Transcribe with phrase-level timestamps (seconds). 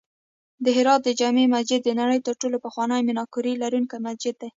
[0.63, 4.49] د هرات د جمعې مسجد د نړۍ تر ټولو پخوانی میناکاري لرونکی مسجد دی